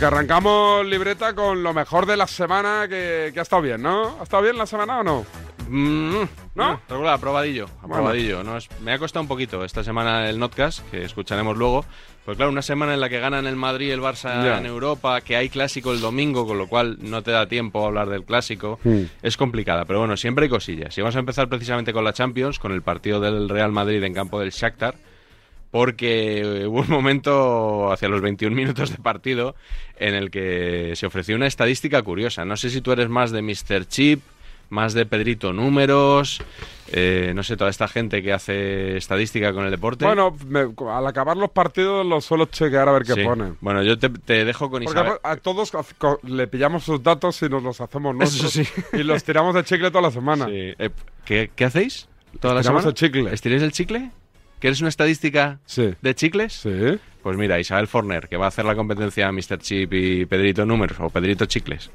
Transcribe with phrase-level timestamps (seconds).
[0.00, 4.16] Porque arrancamos libreta con lo mejor de la semana que, que ha estado bien, ¿no?
[4.18, 5.26] ¿Ha estado bien la semana o no?
[5.68, 6.22] Mm,
[6.54, 6.80] ¿No?
[6.88, 7.66] Regular, aprobadillo.
[7.82, 8.42] Aprobadillo.
[8.42, 11.84] No es- me ha costado un poquito esta semana el Notcast, que escucharemos luego.
[12.24, 15.20] Pues claro, una semana en la que ganan el Madrid y el Barça en Europa,
[15.20, 18.24] que hay clásico el domingo, con lo cual no te da tiempo a hablar del
[18.24, 19.02] clásico, Hmm.
[19.20, 19.84] es complicada.
[19.84, 20.96] Pero bueno, siempre hay cosillas.
[20.96, 24.14] Y vamos a empezar precisamente con la Champions, con el partido del Real Madrid en
[24.14, 24.94] campo del Shakhtar.
[25.70, 29.54] Porque hubo un momento hacia los 21 minutos de partido
[29.98, 32.44] en el que se ofreció una estadística curiosa.
[32.44, 33.86] No sé si tú eres más de Mr.
[33.86, 34.20] Chip,
[34.68, 36.42] más de Pedrito Números,
[36.92, 40.04] eh, no sé, toda esta gente que hace estadística con el deporte.
[40.04, 43.22] Bueno, me- al acabar los partidos los suelo chequear a ver qué Sí.
[43.24, 43.56] ponen.
[43.60, 45.18] Bueno, yo te, te dejo con Porque Isabel.
[45.22, 45.72] a todos
[46.24, 48.52] le pillamos sus datos y nos los hacemos nosotros.
[48.52, 48.62] sí.
[48.92, 50.46] Y los tiramos de chicle toda la semana.
[50.46, 50.52] Sí.
[50.78, 50.90] Eh,
[51.24, 52.08] ¿qué, qué hacéis?
[52.40, 52.86] ¿Toda la semana?
[52.88, 53.32] el chicle.
[53.34, 54.10] ¿Estiráis el chicle?
[54.60, 55.94] ¿Quieres una estadística Sí.
[56.00, 56.52] de chicles?
[56.52, 56.98] Sí.
[57.22, 59.58] Pues mira, Isabel Forner, que va a hacer la competencia a Mr.
[59.58, 61.90] Chip y Pedrito Números, o Pedrito Chicles.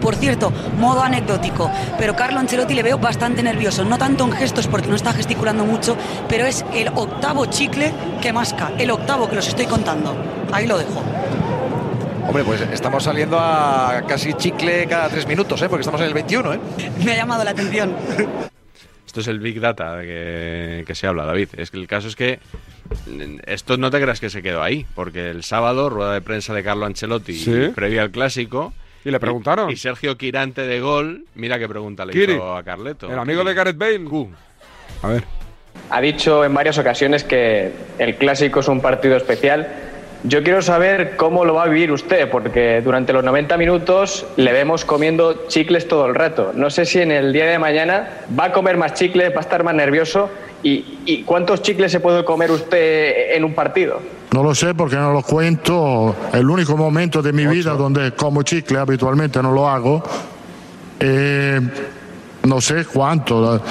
[0.00, 4.66] Por cierto, modo anecdótico, pero Carlo Ancelotti le veo bastante nervioso, no tanto en gestos
[4.66, 5.96] porque no está gesticulando mucho,
[6.28, 10.16] pero es el octavo chicle que masca, el octavo que los estoy contando.
[10.52, 11.02] Ahí lo dejo.
[12.26, 15.68] Hombre, pues estamos saliendo a casi chicle cada tres minutos, ¿eh?
[15.68, 16.54] porque estamos en el 21.
[16.54, 16.60] ¿eh?
[17.04, 17.92] Me ha llamado la atención.
[19.10, 21.48] Esto es el Big Data de que, que se habla, David.
[21.56, 22.38] Es que el caso es que
[23.08, 26.54] mm, esto no te creas que se quedó ahí, porque el sábado, rueda de prensa
[26.54, 27.72] de Carlo Ancelotti, Sí.
[27.74, 28.72] previa al clásico.
[29.04, 29.68] Y le preguntaron.
[29.68, 33.12] Y, Sergio Quirante de gol, mira qué pregunta le Kiri, hizo a Carleto.
[33.12, 34.00] El amigo de Gareth Bale.
[35.02, 35.24] A ver.
[35.90, 39.89] Ha dicho en varias ocasiones que el clásico es un partido especial.
[40.22, 44.52] Yo quiero saber cómo lo va a vivir usted, porque durante los 90 minutos le
[44.52, 46.52] vemos comiendo chicles todo el rato.
[46.54, 49.40] No sé si en el día de mañana va a comer más chicles, va a
[49.40, 50.28] estar más nervioso.
[50.62, 53.98] ¿Y, y cuántos chicles se puede comer usted en un partido?
[54.32, 56.14] No lo sé porque no lo cuento.
[56.34, 60.02] El único momento de mi vida donde como chicle, habitualmente no lo hago.
[61.00, 61.60] Eh,
[62.44, 63.62] no sé cuánto.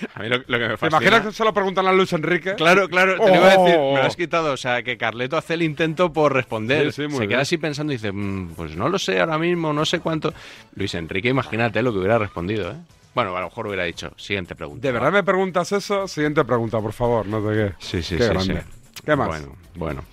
[0.14, 1.00] A mí lo, lo que me ¿Te fascina...
[1.00, 2.54] imaginas que se lo preguntan a Luis Enrique?
[2.54, 3.94] Claro, claro, te lo iba a decir, Oh.
[3.94, 4.52] me lo has quitado.
[4.52, 6.92] O sea, que Carleto hace el intento por responder.
[6.92, 7.30] Sí, sí, muy Se bien.
[7.30, 10.32] queda así pensando y dice, "Mm, pues no lo sé ahora mismo, no sé cuánto.
[10.74, 12.76] Luis Enrique, imagínate lo que hubiera respondido, ¿eh?
[13.14, 14.86] Bueno, a lo mejor hubiera dicho, siguiente pregunta.
[14.86, 16.06] ¿De verdad me preguntas eso?
[16.06, 17.26] Siguiente pregunta, por favor.
[17.26, 17.72] No te qué.
[17.78, 18.62] Sí, sí, Qué sí, grande.
[19.04, 19.26] ¿Qué más?
[19.28, 20.04] Bueno, bueno.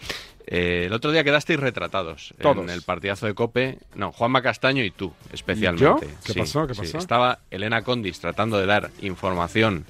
[0.47, 2.57] Eh, el otro día quedasteis retratados Todos.
[2.57, 3.79] en el partidazo de Cope.
[3.95, 5.83] No, Juanma Castaño y tú, especialmente.
[5.83, 5.95] ¿Yo?
[6.23, 6.67] ¿Qué Sí, pasó?
[6.67, 6.81] ¿Qué sí.
[6.81, 6.97] pasó?
[6.99, 9.85] Estaba Elena Condis tratando de dar información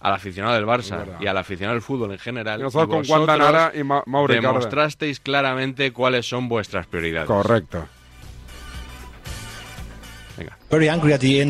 [0.00, 2.60] al aficionado del Barça y al aficionado del fútbol en general.
[2.60, 4.32] Y nosotros con vosotros Wanda Nara y Ma- Mauro.
[4.32, 7.26] Demostrasteis claramente cuáles son vuestras prioridades.
[7.26, 7.88] Correcto.
[10.36, 10.56] Venga.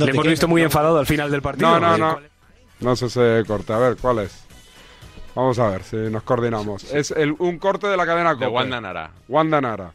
[0.06, 1.78] Le hemos visto muy enfadado al final del partido.
[1.78, 2.20] No, no, Eh, no.
[2.80, 3.72] No sé ese corte.
[3.74, 4.44] A ver, ¿cuál es?
[5.38, 6.82] Vamos a ver si nos coordinamos.
[6.92, 8.48] Es el, un corte de la cadena De Cope.
[8.48, 9.12] Wanda Nara.
[9.28, 9.92] Wanda Nara.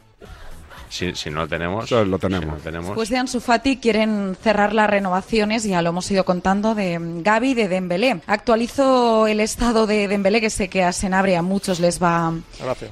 [0.87, 1.83] Si, si no lo tenemos.
[1.83, 2.45] Eso lo tenemos.
[2.45, 2.87] si no lo tenemos.
[2.87, 7.49] Después de Ansu Fati quieren cerrar las renovaciones, ya lo hemos ido contando, de Gaby
[7.49, 8.21] y de Dembélé.
[8.25, 12.31] Actualizo el estado de Dembélé, que sé que a Senabre a muchos les va,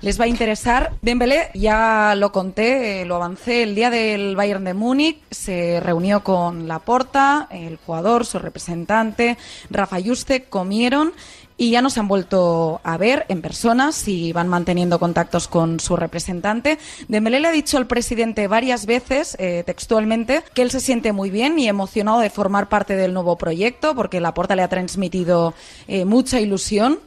[0.02, 0.92] les va a interesar.
[1.02, 6.22] Dembélé, ya lo conté, eh, lo avancé el día del Bayern de Múnich, se reunió
[6.22, 9.38] con Laporta, el jugador, su representante,
[9.70, 11.14] Rafa Yuste, comieron
[11.58, 15.80] y ya no se han vuelto a ver en persona, si van manteniendo contactos con
[15.80, 16.80] su representante.
[17.08, 21.30] Dembélé le ha dicho al presidente varias veces, eh, textualmente, que él se siente muy
[21.30, 25.54] bien y emocionado de formar parte del nuevo proyecto, porque Laporta le ha transmitido
[25.88, 27.00] eh, mucha ilusión.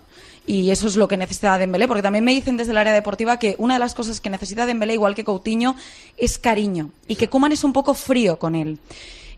[0.47, 3.39] Y eso es lo que necesita Dembélé, porque también me dicen desde el área deportiva
[3.39, 5.75] que una de las cosas que necesita Dembélé, igual que Coutinho,
[6.19, 6.91] es cariño.
[7.09, 8.79] Y que Koeman es un poco frío con él.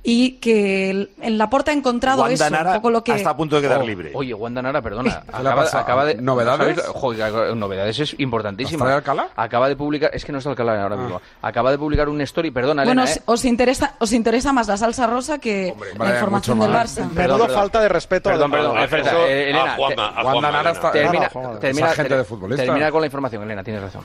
[0.03, 3.13] Y que el- en Laporta ha encontrado Wanda eso, Nara un poco lo que...
[3.15, 4.13] está a punto de quedar Oh, libre.
[4.15, 5.23] Oye, Wanda Nara, perdona.
[5.73, 6.81] Acaba, de, ¿Novedades?
[6.87, 8.85] Joder, novedades es importantísima.
[8.85, 9.29] ¿Está de Alcalá?
[9.35, 10.99] Acaba de publicar, es que no está Alcalá ahora Ah.
[10.99, 11.21] mismo.
[11.43, 13.23] Acaba de publicar un story, perdona, Bueno, Elena, os, ¿eh?
[13.27, 16.71] os interesa, os interesa más la salsa rosa que la información del.
[16.71, 16.95] Barça.
[16.97, 17.57] Perdón, Menudo perdón.
[17.57, 18.31] falta de respeto.
[18.31, 20.71] Perdón, a- perdón, a- espera, eso- eh, Elena, a Juanma, Wanda Nara Elena.
[20.73, 20.93] está...
[20.93, 21.29] termina,
[21.61, 22.65] termina, gente ter- de futbolista.
[22.65, 24.03] termina con la información, Elena, tienes razón.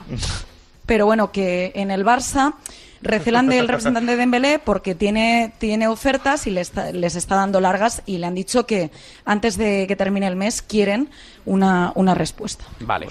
[0.84, 2.54] Pero bueno, que en el Barça
[3.02, 7.60] recelan del representante de Dembélé porque tiene, tiene ofertas y les está, les está dando
[7.60, 8.90] largas y le han dicho que
[9.24, 11.10] antes de que termine el mes quieren
[11.44, 12.64] una, una respuesta.
[12.80, 13.08] Vale.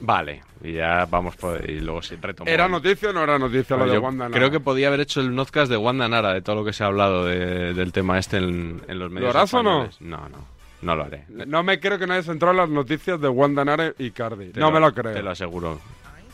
[0.00, 2.52] Vale, y ya vamos por, y luego sí retomamos.
[2.54, 4.38] ¿Era noticia o no era noticia lo Bueno, de Wanda Nara?
[4.38, 6.84] creo que podía haber hecho el notcast de Wanda Nara, de todo lo que se
[6.84, 9.34] ha hablado de- del tema este en, en los medios.
[9.34, 9.88] harás o no?
[9.98, 10.44] No, no,
[10.82, 11.24] no lo haré.
[11.28, 14.52] No me creo que no hayas entrado en las noticias de Wanda Nara y Cardi.
[14.52, 15.12] Te no lo- me lo creo.
[15.14, 15.80] Te lo aseguro.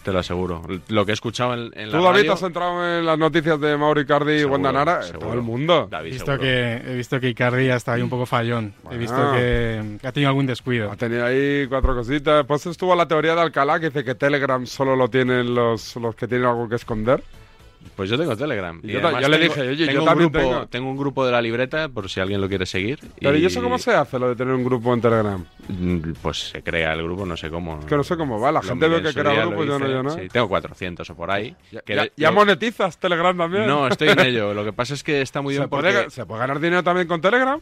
[0.05, 0.63] Te lo aseguro.
[0.89, 3.59] Lo que he escuchado en, en la ¿Tú, David, radio- has entrado en las noticias
[3.61, 5.01] de Mauro Icardi y Seguro, Wanda Nara?
[5.01, 5.21] Eh, seguro.
[5.21, 5.89] Todo el mundo.
[5.91, 6.43] David, He visto, seguro.
[6.43, 8.75] que, he visto que Icardi ya está ahí un poco fallón.
[8.91, 10.93] He visto que, que ha tenido algún descuido.
[10.93, 12.37] Ha tenido ahí cuatro cositas.
[12.39, 16.15] Después estuvo la teoría de Alcalá que dice que Telegram solo lo tienen los, los
[16.15, 17.23] que tienen algo que esconder.
[17.97, 18.81] Pues yo tengo Telegram.
[18.83, 20.67] Y Y yo le dije, oye, tengo yo un grupo, tengo.
[20.67, 22.99] tengo un grupo de la libreta, por si alguien lo quiere seguir.
[23.21, 25.45] Pero ¿y eso cómo se hace, lo de tener un grupo en Telegram?
[25.69, 27.79] Mm, Pues se crea el grupo, no sé cómo.
[27.81, 28.51] Es que no sé cómo va.
[28.53, 30.11] La Lo gente ve que crea lo yo no, yo no.
[30.11, 31.55] Sí, tengo 400 o por ahí.
[31.71, 33.67] Ya, Que ya- de- ya lo- monetizas Telegram también.
[33.67, 34.55] No, estoy en ello.
[34.55, 36.11] Lo que pasa es que está muy ¿Se bien puede, porque...
[36.11, 37.61] ¿Se puede ganar dinero también con Telegram?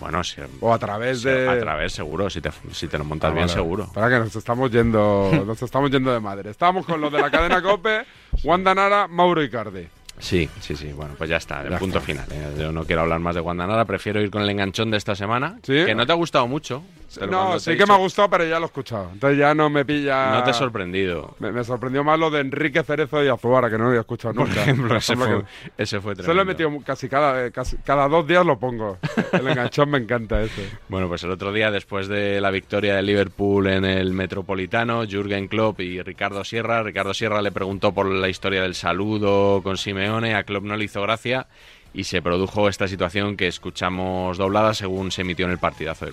[0.00, 1.48] Bueno, sí, O a través de...
[1.48, 3.52] a través seguro, si te, si te lo montas Ah, bien vale.
[3.52, 3.84] seguro.
[3.84, 6.50] Espera que nos estamos yendo, nos estamos yendo de madre.
[6.50, 8.04] Estamos con los de la cadena Cope,
[8.42, 9.86] Wanda Nara, Mauro Icardi.
[10.18, 10.92] Sí, sí, sí.
[10.92, 12.26] Bueno, pues ya está, el punto final.
[12.30, 12.54] ¿eh?
[12.58, 15.58] Yo no quiero hablar más de Guandanara, prefiero ir con el enganchón de esta semana.
[15.62, 15.84] ¿Sí?
[15.86, 16.82] Que no te ha gustado mucho.
[17.28, 19.10] No, sí que me ha gustado, pero ya lo he escuchado.
[19.12, 20.30] Entonces ya no me pilla...
[20.32, 21.34] No te he sorprendido.
[21.40, 24.34] Me, me sorprendió más lo de Enrique Cerezo y Azuara, que no lo había escuchado
[24.34, 24.60] Por nunca.
[24.64, 25.44] Por ese ejemplo, fue,
[25.76, 28.58] que- ese fue Se lo he metido casi cada, eh, casi cada dos días lo
[28.58, 28.98] pongo.
[29.32, 30.68] El enganchón me encanta ese.
[30.88, 35.48] Bueno, pues el otro día, después de la victoria de Liverpool en el Metropolitano, Jürgen
[35.48, 40.34] Klopp y Ricardo Sierra, Ricardo Sierra le preguntó por la historia del saludo con Simeone,
[40.34, 41.46] a Klopp no le hizo gracia
[41.92, 46.12] y se produjo esta situación que escuchamos doblada según se emitió en el partidazo de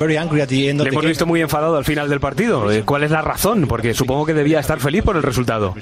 [0.00, 2.70] Le hemos visto muy enfadado al final del partido.
[2.72, 3.66] Eh, ¿Cuál es la razón?
[3.68, 5.74] Porque supongo que debía estar feliz por el resultado.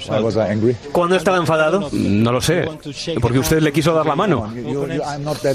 [0.91, 1.89] ¿Cuándo estaba enfadado?
[1.93, 2.67] No lo sé.
[3.21, 4.51] Porque usted le quiso dar la mano.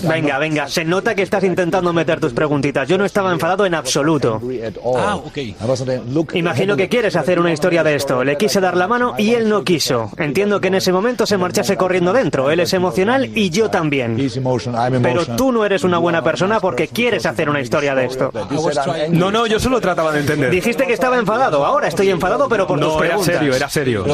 [0.08, 2.88] Venga, venga, se nota que estás intentando meter tus preguntitas.
[2.88, 4.40] Yo no estaba enfadado en absoluto.
[4.96, 5.38] Ah, ok.
[6.32, 8.24] Imagino que quieres hacer una historia de esto.
[8.24, 10.10] Le quise dar la mano y él no quiso.
[10.16, 12.50] Entiendo que en ese momento se marchase corriendo dentro.
[12.50, 14.16] Él es emocional y yo también.
[15.02, 18.32] Pero tú no eres una buena persona porque quieres hacer una historia de esto.
[19.10, 20.50] No, no, yo solo trataba de entender.
[20.50, 21.64] Dijiste que estaba enfadado.
[21.64, 24.04] Ahora estoy enfadado, pero por tus No, era serio, era serio.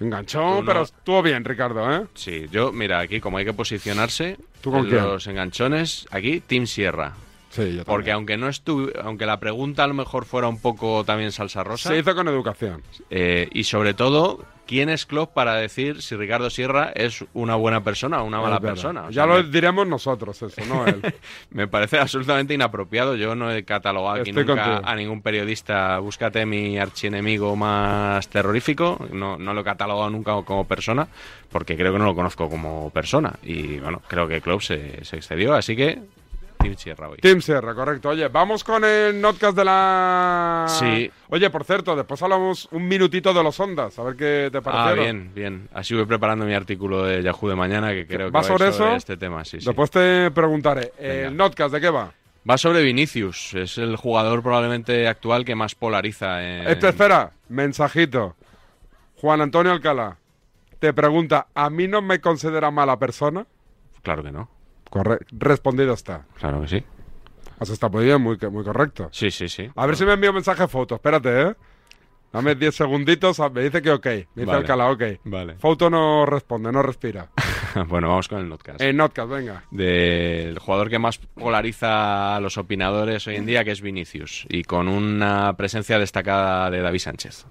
[0.00, 2.06] Enganchón, Tú no- pero estuvo bien, Ricardo, ¿eh?
[2.14, 5.02] Sí, yo, mira, aquí como hay que posicionarse, ¿Tú con en quién?
[5.04, 7.12] los enganchones, aquí Team Sierra.
[7.50, 11.04] Sí, yo Porque aunque no estuve, aunque la pregunta a lo mejor fuera un poco
[11.04, 12.82] también salsa rosa, Se hizo con educación.
[13.10, 17.82] eh, y sobre todo, ¿quién es Klopp para decir si Ricardo Sierra es una buena
[17.82, 19.06] persona o una mala persona?
[19.06, 21.02] O ya lo me, diremos nosotros, eso, no él.
[21.50, 23.16] me parece absolutamente inapropiado.
[23.16, 24.80] Yo no he catalogado aquí nunca contigo.
[24.88, 25.98] a ningún periodista.
[25.98, 29.08] Búscate mi archienemigo más terrorífico.
[29.12, 31.08] No, no lo he catalogado nunca como persona,
[31.50, 33.32] porque creo que no lo conozco como persona.
[33.42, 35.98] Y bueno, creo que Klopp se, se excedió, así que.
[36.60, 37.18] Team Sierra hoy.
[37.18, 38.10] Team Sierra, correcto.
[38.10, 40.66] Oye, vamos con el notcast de la...
[40.68, 41.10] Sí.
[41.28, 44.98] Oye, por cierto, después hablamos un minutito de los ondas, a ver qué te parecieron.
[44.98, 45.68] Ah, bien, bien.
[45.72, 48.94] Así voy preparando mi artículo de Yahoo de mañana, que creo que ¿Va sobre eso?
[48.94, 49.44] este tema.
[49.44, 49.66] Sí, sí.
[49.66, 50.92] Después te preguntaré.
[50.98, 51.28] Venga.
[51.28, 52.12] ¿El notcast de qué va?
[52.48, 53.54] Va sobre Vinicius.
[53.54, 56.42] Es el jugador probablemente actual que más polariza.
[56.42, 56.66] En...
[56.68, 58.36] Este, espera, mensajito.
[59.16, 60.16] Juan Antonio Alcalá
[60.80, 63.46] te pregunta, ¿a mí no me considera mala persona?
[64.02, 64.48] Claro que no.
[65.32, 66.24] Respondido está.
[66.38, 66.84] Claro que sí.
[67.60, 69.08] Eso está muy bien, muy, muy correcto.
[69.12, 69.68] Sí, sí, sí.
[69.76, 71.54] A ver si me envía un mensaje foto, espérate, ¿eh?
[72.32, 74.06] Dame 10 segunditos, ah, me dice que ok.
[74.06, 74.58] Me dice Vale.
[74.58, 75.02] Alcalá, ok.
[75.24, 75.56] Vale.
[75.56, 77.28] Foto no responde, no respira.
[77.88, 78.80] bueno, vamos con el notcast.
[78.80, 79.64] En notcast, venga.
[79.72, 84.46] Del jugador que más polariza a los opinadores hoy en día, que es Vinicius.
[84.48, 87.46] Y con una presencia destacada de David Sánchez.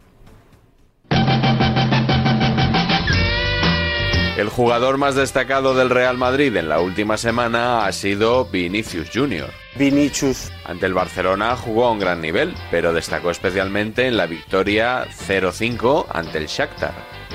[4.40, 9.50] El jugador más destacado del Real Madrid en la última semana ha sido Vinicius Junior.
[9.76, 10.50] Vinicius.
[10.64, 16.06] Ante el Barcelona jugó a un gran nivel, pero destacó especialmente en la victoria 0-5
[16.10, 16.94] ante el Shakhtar.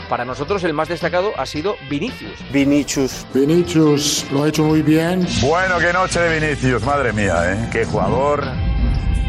[0.08, 2.42] Para nosotros el más destacado ha sido Vinicius.
[2.50, 3.26] Vinicius.
[3.34, 5.26] Vinicius lo ha hecho muy bien.
[5.42, 7.68] Bueno, qué noche de Vinicius, madre mía, ¿eh?
[7.70, 8.44] Qué jugador.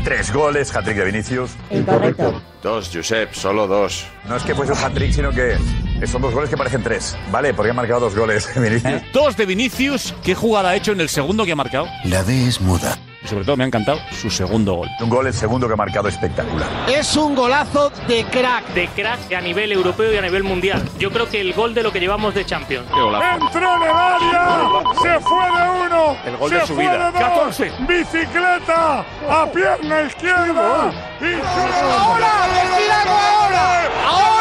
[0.06, 1.52] Tres goles, hat-trick de Vinicius.
[1.70, 2.42] Incorrecto.
[2.64, 4.08] Dos, Josep, solo dos.
[4.30, 5.58] No es que fuese un hat-trick, sino que
[6.06, 7.18] son dos goles que parecen tres.
[7.32, 9.02] Vale, porque ha marcado dos goles Vinicius.
[9.14, 10.14] Dos de Vinicius.
[10.24, 11.88] ¿Qué jugada ha hecho en el segundo que ha marcado?
[12.04, 12.98] La D es muda.
[13.24, 14.88] Y sobre todo me ha encantado su segundo gol.
[15.02, 16.70] Un gol, el segundo que ha marcado espectacular.
[16.88, 18.68] Es un golazo de crack.
[18.76, 20.88] De crack a nivel europeo y a nivel mundial.
[21.00, 22.86] Yo creo que el gol de lo que llevamos de Champions.
[22.88, 24.70] ¡Entró en el área!
[25.02, 26.18] ¡Se fue de uno!
[26.24, 26.98] El gol ¡Se de su fue vida.
[26.98, 27.14] de dos!
[27.14, 27.72] 14.
[27.88, 29.06] ¡Bicicleta!
[29.28, 30.94] ¡A pierna izquierda!
[31.20, 32.48] ¡Y ¡Ahora!
[32.54, 33.90] ¡Decídalo ahora!
[34.08, 34.35] ¡Ahora!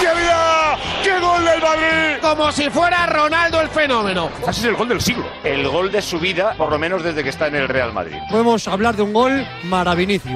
[0.00, 0.78] ¡Pero qué bestialidad!
[1.02, 2.18] ¡Qué gol del Madrid!
[2.20, 4.30] Como si fuera Ronaldo el fenómeno.
[4.42, 5.26] Ese es el gol del siglo.
[5.42, 8.16] El gol de su vida, por lo menos desde que está en el Real Madrid.
[8.30, 10.28] Podemos hablar de un gol maravilloso.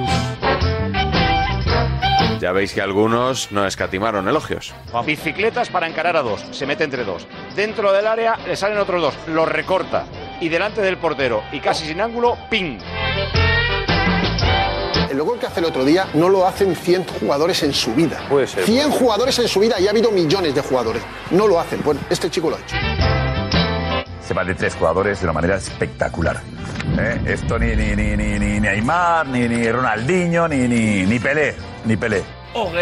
[2.39, 4.73] Ya veis que algunos no escatimaron elogios.
[5.05, 6.41] Bicicletas para encarar a dos.
[6.51, 7.27] Se mete entre dos.
[7.53, 9.13] Dentro del área le salen otros dos.
[9.27, 10.05] Los recorta.
[10.41, 12.79] y delante del portero y casi sin ángulo, ¡ping!
[15.09, 18.19] El gol que hace el otro día no lo hacen 100 jugadores en su vida.
[18.29, 18.63] Puede ser.
[18.63, 21.01] 100 jugadores en su vida y ha habido millones de jugadores.
[21.31, 21.81] No lo hacen.
[21.83, 22.75] Bueno, este chico lo ha hecho.
[24.21, 26.41] Se van de tres jugadores de una manera espectacular.
[26.99, 27.21] ¿Eh?
[27.25, 31.55] Esto ni, ni, ni, ni, ni Neymar, ni, ni Ronaldinho, ni, ni, ni Pelé.
[31.85, 32.23] Ni Pelé.
[32.53, 32.75] Ok,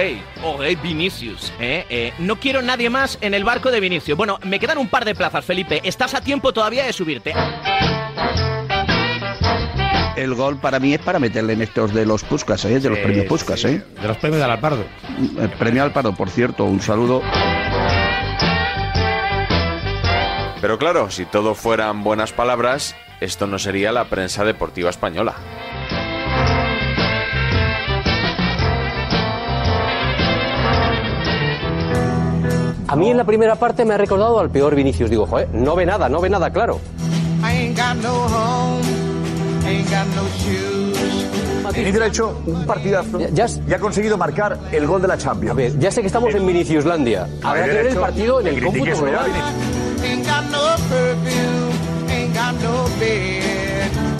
[0.43, 1.53] ok, Vinicius.
[1.59, 1.85] ¿eh?
[1.89, 4.17] Eh, no quiero nadie más en el barco de Vinicius.
[4.17, 5.79] Bueno, me quedan un par de plazas, Felipe.
[5.83, 7.33] Estás a tiempo todavía de subirte.
[10.17, 12.79] El gol para mí es para meterle en estos de los Puskas, ¿eh?
[12.79, 13.59] de los Sí, premios Puskas.
[13.61, 13.67] sí.
[13.67, 13.83] ¿eh?
[14.01, 14.83] De los premios del Alpardo.
[15.39, 17.21] El premio Alpardo, por cierto, un saludo.
[20.59, 25.35] Pero claro, si todo fueran buenas palabras, esto no sería la prensa deportiva española.
[32.89, 35.09] A mí en la primera parte me ha recordado al peor Vinicius.
[35.09, 36.79] Digo, joder, no ve nada, no ve nada claro.
[42.07, 45.51] Hecho un partidazo ya, y ha conseguido marcar el gol de la Champions.
[45.51, 47.27] A ver, ya sé que estamos en Viniciuslandia.
[47.43, 49.31] Habrá que ver el partido en el cómputo global.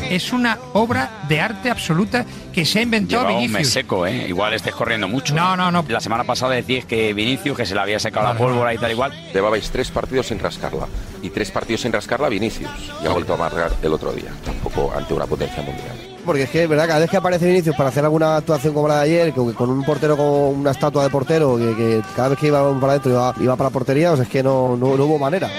[0.10, 3.74] Es una obra de arte absoluta que se ha inventado Lleva un mes Vinicius.
[3.74, 4.28] seco, ¿eh?
[4.30, 5.36] Igual estés corriendo mucho.
[5.36, 5.84] No, no, no.
[5.88, 8.92] La semana pasada decías que Vinicius, que se le había secado la pólvora y tal
[8.92, 9.12] igual.
[9.34, 10.88] Llevabais tres partidos sin rascarla.
[11.22, 12.70] Y tres partidos sin rascarla Vinicius.
[13.04, 14.32] Y ha vuelto a marcar el otro día.
[14.46, 16.16] Tampoco ante una potencia mundial.
[16.26, 18.88] Porque es que, es verdad, cada vez que aparece Vinicius para hacer alguna actuación como
[18.88, 22.30] la de ayer, que con un portero con una estatua de portero, que, que cada
[22.30, 24.76] vez que iba para adentro iba, iba para la portería, o sea, es que no,
[24.78, 25.50] no, no hubo manera.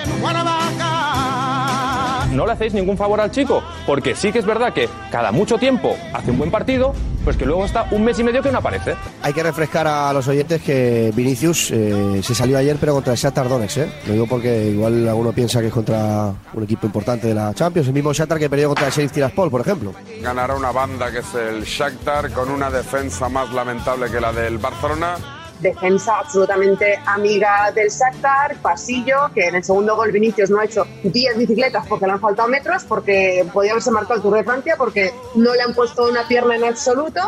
[2.33, 5.59] No le hacéis ningún favor al chico, porque sí que es verdad que cada mucho
[5.59, 6.95] tiempo hace un buen partido,
[7.25, 8.95] pues que luego está un mes y medio que no aparece.
[9.23, 13.19] Hay que refrescar a los oyentes que Vinicius eh, se salió ayer, pero contra el
[13.19, 13.93] Shakhtar Donetsk, ¿eh?
[14.07, 17.89] Lo digo porque igual alguno piensa que es contra un equipo importante de la Champions,
[17.89, 19.93] el mismo Shakhtar que perdió contra el Sheriff Tiraspol, por ejemplo.
[20.23, 24.59] Ganará una banda que es el Shakhtar con una defensa más lamentable que la del
[24.59, 25.38] Barcelona.
[25.61, 30.87] Defensa absolutamente amiga del Shakhtar, pasillo, que en el segundo gol Vinicius no ha hecho
[31.03, 34.75] 10 bicicletas porque le han faltado metros, porque podía haberse marcado el Tour de Francia,
[34.77, 37.21] porque no le han puesto una pierna en absoluto.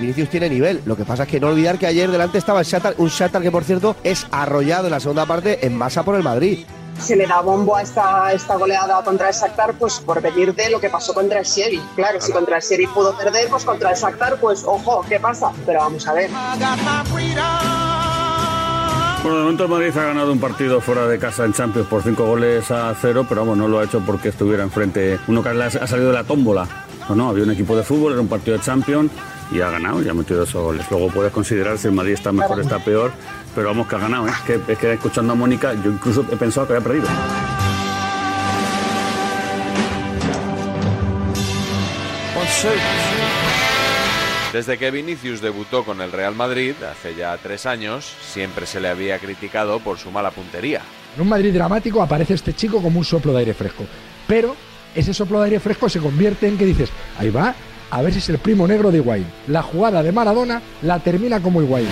[0.00, 0.82] Vinicius tiene nivel.
[0.84, 3.42] Lo que pasa es que no olvidar que ayer delante estaba el Shakhtar, un Shakhtar
[3.42, 6.66] que por cierto es arrollado en la segunda parte en masa por el Madrid.
[6.98, 10.70] Se le da bombo a esta, esta goleada contra el Shakhtar pues por venir de
[10.70, 11.82] lo que pasó contra el Sheriff.
[11.96, 15.52] Claro, si contra el Sheriff pudo perder, pues contra el Shakhtar, pues ojo, ¿qué pasa?
[15.66, 16.30] Pero vamos a ver.
[19.22, 22.02] Bueno, de momento el Madrid ha ganado un partido fuera de casa en Champions por
[22.02, 25.48] cinco goles a cero, pero vamos, no lo ha hecho porque estuviera enfrente uno que
[25.48, 26.66] ha salido de la tómbola.
[27.08, 29.10] No, no, había un equipo de fútbol, era un partido de Champions
[29.50, 30.86] y ha ganado y ha metido esos goles.
[30.90, 33.12] Luego puedes considerar si el Madrid está mejor, está peor,
[33.54, 34.26] pero vamos que ha ganado.
[34.26, 34.30] ¿eh?
[34.30, 37.06] Es, que, es que escuchando a Mónica, yo incluso he pensado que había perdido.
[44.52, 48.88] Desde que Vinicius debutó con el Real Madrid, hace ya tres años, siempre se le
[48.88, 50.80] había criticado por su mala puntería.
[51.16, 53.84] En un Madrid dramático aparece este chico como un soplo de aire fresco.
[54.28, 54.54] Pero
[54.94, 57.54] ese soplo de aire fresco se convierte en que dices, ahí va,
[57.94, 59.24] a ver si es el primo negro de Higuaín.
[59.46, 61.86] La jugada de Maradona la termina como Higuaín.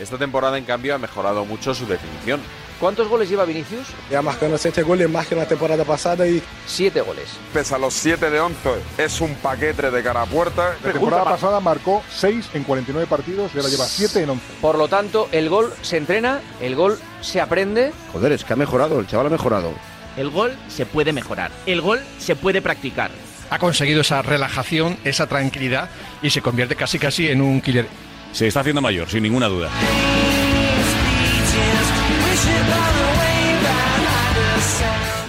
[0.00, 2.40] Esta temporada, en cambio, ha mejorado mucho su definición.
[2.78, 3.88] ¿Cuántos goles lleva Vinicius?
[4.08, 6.40] Ya más que unos 7 goles, más que la temporada pasada y...
[6.66, 7.24] Siete goles.
[7.52, 8.56] Pese a los 7 de 11,
[8.98, 10.76] es un paquete de cara a puerta.
[10.84, 14.44] La temporada pasada marcó 6 en 49 partidos y ahora lleva 7 en 11.
[14.60, 17.92] Por lo tanto, el gol se entrena, el gol se aprende.
[18.12, 19.72] Joder, es que ha mejorado, el chaval ha mejorado.
[20.16, 21.50] El gol se puede mejorar.
[21.66, 23.10] El gol se puede practicar.
[23.50, 25.90] Ha conseguido esa relajación, esa tranquilidad
[26.22, 27.86] y se convierte casi casi en un killer.
[28.32, 29.70] Se está haciendo mayor, sin ninguna duda.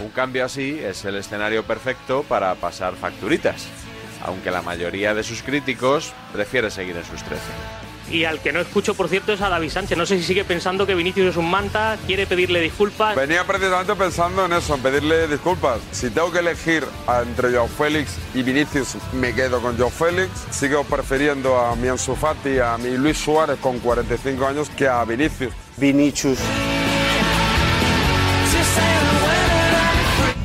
[0.02, 3.68] Un cambio así es el escenario perfecto para pasar facturitas,
[4.24, 7.85] aunque la mayoría de sus críticos prefiere seguir en sus 13.
[8.10, 9.98] Y al que no escucho, por cierto, es a David Sánchez.
[9.98, 13.16] No sé si sigue pensando que Vinicius es un manta, quiere pedirle disculpas.
[13.16, 15.80] Venía precisamente pensando en eso, en pedirle disculpas.
[15.92, 16.86] Si tengo que elegir
[17.22, 20.30] entre Joao Félix y Vinicius, me quedo con Joao Félix.
[20.52, 25.04] Sigo prefiriendo a mi Ansu Fati, a mi Luis Suárez con 45 años que a
[25.04, 25.54] Vinicius.
[25.78, 26.38] Vinicius.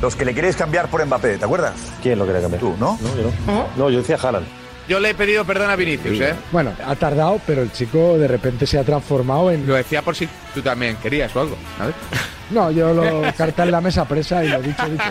[0.01, 1.75] Los que le queréis cambiar por Mbappé, ¿te acuerdas?
[2.01, 2.59] ¿Quién lo quiere cambiar?
[2.59, 2.97] Tú, ¿no?
[2.99, 3.67] No, yo no.
[3.77, 4.60] No, yo decía Haaland.
[4.87, 6.33] Yo le he pedido perdón a Vinicius, ¿eh?
[6.51, 9.65] Bueno, ha tardado, pero el chico de repente se ha transformado en...
[9.67, 11.95] Lo decía por si tú también querías o algo, ¿sabes?
[12.51, 15.03] No, yo lo carta en la mesa presa y lo dicho, dicho.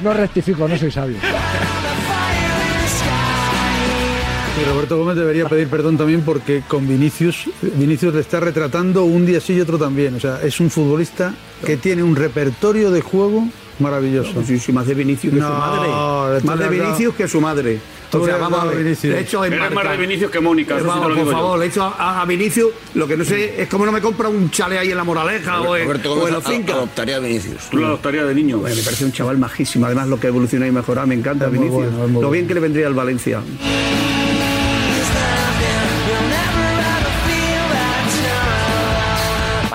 [0.00, 1.16] No rectifico, no soy sabio.
[4.56, 9.24] Pero Roberto Gómez debería pedir perdón también porque con Vinicius, Vinicius le está retratando un
[9.24, 10.14] día sí y otro también.
[10.16, 11.32] O sea, es un futbolista
[11.64, 13.46] que tiene un repertorio de juego
[13.78, 14.42] maravilloso.
[14.44, 16.36] Sí, sí, más de Vinicius que su No, madre.
[16.38, 17.78] esto Más de Vinicius que su madre.
[18.12, 18.78] O sea, vamos a ver.
[18.78, 19.12] Vinicius.
[19.12, 21.36] Le he hecho en Eres más de Vinicius que Mónica, Vamos, lo por digo yo.
[21.36, 24.00] favor, le he hecho a, a Vinicius lo que no sé es como no me
[24.00, 26.74] compra un chale ahí en la Moraleja o en, Roberto o en finca.
[26.74, 27.68] adoptaría a Vinicius.
[27.70, 28.58] Tú lo adoptarías de niño.
[28.58, 29.86] Bueno, me parece un chaval majísimo.
[29.86, 31.72] Además, lo que ha evolucionado y mejorado, me encanta Vinicius.
[31.74, 32.30] bueno, lo bueno.
[32.30, 33.40] bien que le vendría al Valencia.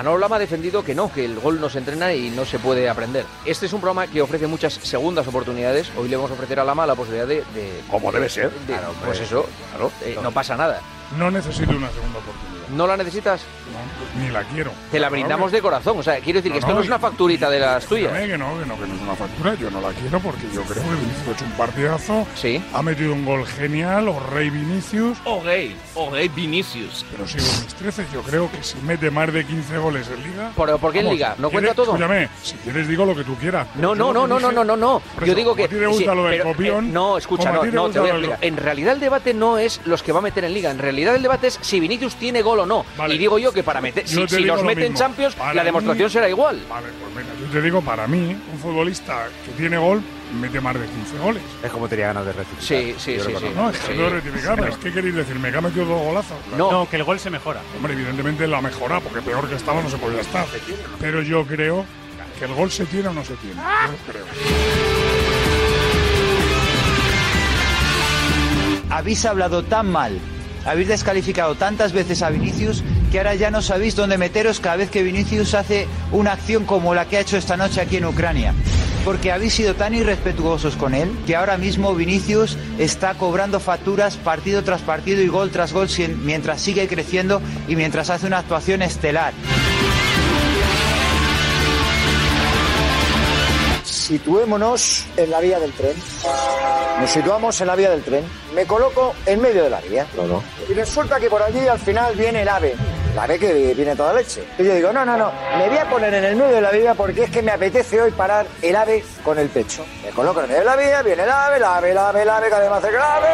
[0.08, 2.60] Manolo Lama ha defendido que no, que el gol no se entrena y no se
[2.60, 3.26] puede aprender.
[3.44, 5.92] Este es un programa que ofrece muchas segundas oportunidades.
[5.98, 7.44] Hoy le vamos a ofrecer a Lama la posibilidad de...
[7.54, 8.50] de- Como debe ser.
[8.52, 10.80] de- pues eso, claro, eh, no pasa nada.
[11.18, 12.57] No necesito una segunda oportunidad.
[12.76, 13.42] ¿No la necesitas?
[13.72, 14.72] No, ni la quiero.
[14.92, 15.98] Te la brindamos de corazón.
[16.00, 18.12] O sea, quiero decir que esto no es una facturita de las tuyas.
[18.14, 19.56] Que no, que no, que no es una factura.
[19.56, 22.28] Yo no la quiero porque yo creo que Vinicius ha hecho un partidazo.
[22.36, 22.64] Sí.
[22.74, 25.18] Ha metido un gol genial, o Rey Vinicius.
[25.26, 27.06] O gay, o gay Vinicius.
[27.12, 28.06] Pero sigo en mis 13.
[28.14, 30.52] Yo creo que si mete más de 15 goles en Liga.
[30.56, 31.36] ¿Por, por qué en Liga?
[31.38, 31.86] ¿No ¿quieres- cuenta todo?
[31.96, 33.68] Escúchame, si quieres digo lo que tú quieras.
[33.76, 35.02] No, no, no, no, no, no, no, no.
[35.26, 35.68] Yo digo que.
[35.68, 38.38] te gusta lo del pero, copión, eh, no, escucha, no, no, te voy a.
[38.42, 40.72] En realidad el debate no es los que va a meter en Liga.
[40.72, 42.86] En realidad el debate es si Vinicius tiene gol o no.
[42.98, 43.16] Vale.
[43.16, 44.08] Y digo yo que para meter.
[44.08, 45.06] Si, si los lo mete en mismo.
[45.06, 46.62] Champions, Para la demostración mí- será igual.
[46.70, 50.02] Vale, pues venga, yo te digo, para mí, un futbolista que tiene gol
[50.40, 51.42] mete más de 15 goles.
[51.64, 52.64] Es como tenía ganas de rectificar.
[52.66, 53.46] Sí, sí, Yo sí.
[53.56, 54.00] No, es que Sí.
[54.00, 56.38] no rectificar, pero es que queréis decirme que ha metido dos golazos.
[56.58, 56.88] No.
[56.90, 57.62] que el gol se mejora.
[57.78, 60.46] Hombre, evidentemente la mejora, porque peor que estaba no se podía estar.
[61.00, 61.86] Pero yo creo
[62.40, 63.56] que el gol se tiene o no se tiene.
[63.56, 64.26] Yo creo.
[68.90, 70.18] Habéis hablado tan mal,
[70.68, 74.90] habéis descalificado tantas veces a Vinicius que ahora ya no sabéis dónde meteros cada vez
[74.90, 78.54] que Vinicius hace una acción como la que ha hecho esta noche aquí en Ucrania.
[79.06, 84.64] Porque habéis sido tan irrespetuosos con él que ahora mismo Vinicius está cobrando facturas partido
[84.64, 85.88] tras partido y gol tras gol
[86.24, 89.34] mientras sigue creciendo y mientras hace una actuación estelar.
[94.08, 95.94] Situémonos en la vía del tren.
[97.02, 98.24] Nos situamos en la vía del tren.
[98.56, 100.08] Me coloco en medio de la vía.
[100.70, 102.74] Y resulta que por allí al final viene el ave.
[103.12, 104.48] El ave que viene toda leche.
[104.58, 105.30] Y yo digo, no, no, no.
[105.58, 108.02] Me voy a poner en el medio de la vía porque es que me apetece
[108.02, 109.86] hoy parar el ave con el pecho.
[110.02, 112.22] Me coloco en el medio de la vía, viene el ave, el ave, el ave,
[112.22, 113.28] el ave, que además el ave.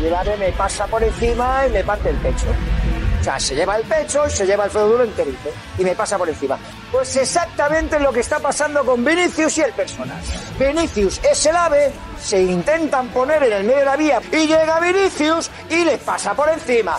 [0.00, 2.46] Y el ave me pasa por encima y me parte el pecho.
[3.38, 5.50] Se lleva el pecho y se lleva el duro enterito.
[5.76, 6.58] Y me pasa por encima.
[6.90, 10.38] Pues exactamente lo que está pasando con Vinicius y el personaje.
[10.58, 14.80] Vinicius es el ave, se intentan poner en el medio de la vía y llega
[14.80, 16.96] Vinicius y les pasa por encima.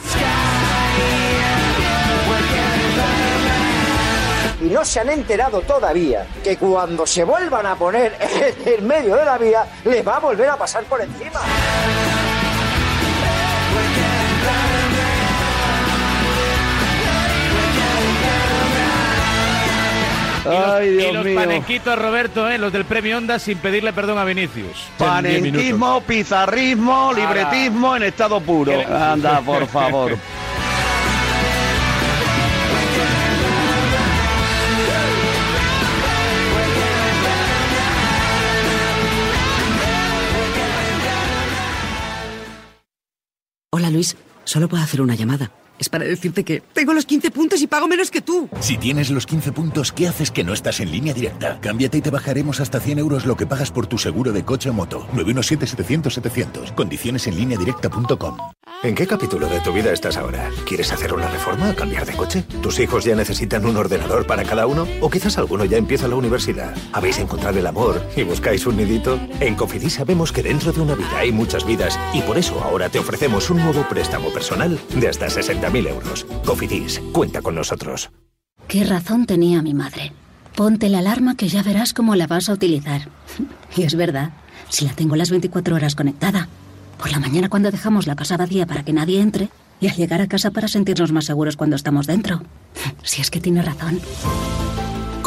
[4.61, 8.15] Y no se han enterado todavía que cuando se vuelvan a poner
[8.65, 11.41] en el medio de la vía, les va a volver a pasar por encima.
[20.49, 21.35] Ay, y los mío.
[21.35, 22.57] panenquitos, Roberto, ¿eh?
[22.57, 24.87] los del premio Onda, sin pedirle perdón a Vinicius.
[24.97, 28.73] Panenquismo, pizarrismo, libretismo en estado puro.
[28.89, 30.17] Anda, por favor.
[43.71, 45.51] Hola Luis, solo puedo hacer una llamada.
[45.79, 48.49] Es para decirte que tengo los 15 puntos y pago menos que tú.
[48.59, 51.57] Si tienes los 15 puntos, ¿qué haces que no estás en línea directa?
[51.61, 54.69] Cámbiate y te bajaremos hasta 100 euros lo que pagas por tu seguro de coche
[54.69, 55.07] o moto.
[55.13, 56.75] 917-700-700.
[56.75, 58.37] Condiciones en línea directa.com.
[58.83, 60.49] ¿En qué capítulo de tu vida estás ahora?
[60.67, 62.43] ¿Quieres hacer una reforma o cambiar de coche?
[62.61, 64.87] ¿Tus hijos ya necesitan un ordenador para cada uno?
[65.01, 66.75] ¿O quizás alguno ya empieza la universidad?
[66.93, 69.19] ¿Habéis encontrado el amor y buscáis un nidito?
[69.39, 72.89] En Cofidis sabemos que dentro de una vida hay muchas vidas y por eso ahora
[72.89, 75.29] te ofrecemos un nuevo préstamo personal de hasta
[75.71, 76.25] 60.000 euros.
[76.45, 78.09] Cofidis, cuenta con nosotros.
[78.67, 80.11] ¿Qué razón tenía mi madre?
[80.55, 83.09] Ponte la alarma que ya verás cómo la vas a utilizar.
[83.75, 84.31] Y es verdad,
[84.69, 86.47] si la tengo las 24 horas conectada.
[86.97, 90.21] Por la mañana cuando dejamos la casa vacía para que nadie entre y al llegar
[90.21, 92.41] a casa para sentirnos más seguros cuando estamos dentro.
[93.03, 93.99] Si es que tiene razón.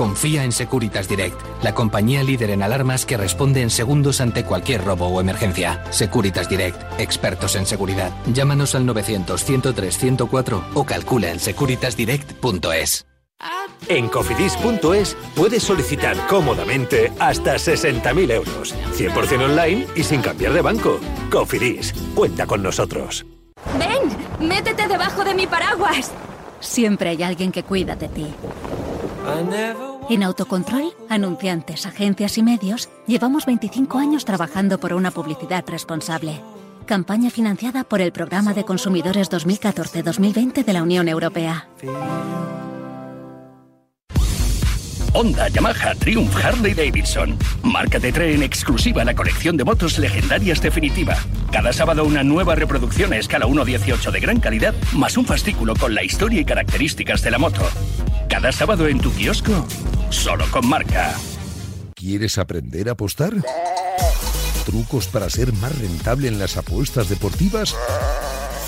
[0.03, 4.83] Confía en Securitas Direct, la compañía líder en alarmas que responde en segundos ante cualquier
[4.83, 5.81] robo o emergencia.
[5.93, 8.11] Securitas Direct, expertos en seguridad.
[8.27, 13.07] Llámanos al 900-103-104 o calcula en securitasdirect.es.
[13.87, 18.75] En cofidis.es puedes solicitar cómodamente hasta 60.000 euros.
[18.97, 20.99] 100% online y sin cambiar de banco.
[21.31, 23.25] Cofidis, cuenta con nosotros.
[23.79, 24.49] ¡Ven!
[24.49, 26.11] ¡Métete debajo de mi paraguas!
[26.59, 28.27] Siempre hay alguien que cuida de ti.
[30.11, 36.41] En Autocontrol, anunciantes, agencias y medios, llevamos 25 años trabajando por una publicidad responsable.
[36.87, 41.69] Campaña financiada por el Programa de Consumidores 2014-2020 de la Unión Europea.
[45.15, 47.37] Honda, Yamaha, Triumph, Harley Davidson.
[47.63, 51.17] Marca te trae en exclusiva la colección de motos legendarias definitiva.
[51.51, 55.95] Cada sábado una nueva reproducción a escala 1.18 de gran calidad, más un fascículo con
[55.95, 57.63] la historia y características de la moto.
[58.29, 59.67] Cada sábado en tu kiosco,
[60.13, 61.15] solo con marca.
[61.95, 63.33] ¿Quieres aprender a apostar?
[64.67, 67.75] ¿Trucos para ser más rentable en las apuestas deportivas?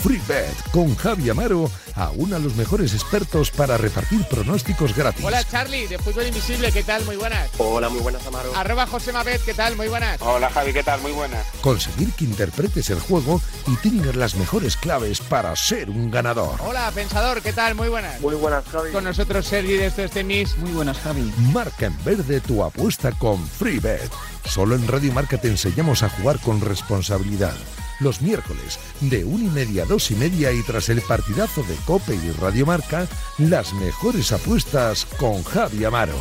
[0.04, 5.24] FreeBet con Javi Amaro aúna a los mejores expertos para repartir pronósticos gratis.
[5.24, 7.02] Hola Charlie, de Fútbol Invisible, ¿qué tal?
[7.06, 7.48] Muy buenas.
[7.56, 8.54] Hola, muy buenas Amaro.
[8.54, 9.76] Arroba José Mabet, ¿qué tal?
[9.76, 10.20] Muy buenas.
[10.20, 11.00] Hola Javi, ¿qué tal?
[11.00, 11.46] Muy buenas.
[11.62, 16.60] Conseguir que interpretes el juego y tengas las mejores claves para ser un ganador.
[16.60, 17.74] Hola Pensador, ¿qué tal?
[17.74, 18.20] Muy buenas.
[18.20, 18.92] Muy buenas Javi.
[18.92, 20.54] Con nosotros Sergi de estos tenis.
[20.58, 21.32] Muy buenas Javi.
[21.50, 24.10] Marca en verde tu apuesta con FreeBet.
[24.44, 27.54] Solo en Radio Marca te enseñamos a jugar con responsabilidad.
[28.00, 31.76] Los miércoles, de una y media a dos y media y tras el partidazo de
[31.86, 33.06] Cope y Radio Marca,
[33.38, 36.18] las mejores apuestas con Javi Amaro.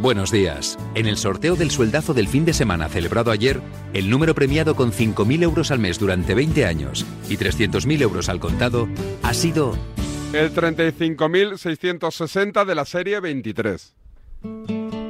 [0.00, 0.78] Buenos días.
[0.94, 3.60] En el sorteo del sueldazo del fin de semana celebrado ayer,
[3.92, 8.40] el número premiado con 5.000 euros al mes durante 20 años y 300.000 euros al
[8.40, 8.88] contado
[9.22, 9.76] ha sido
[10.32, 13.94] El 35.660 de la serie 23.